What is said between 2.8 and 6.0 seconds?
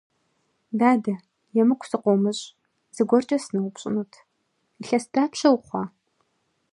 зыгуэркӀэ сыноупщӀынут: илъэс дапщэ ухъуа?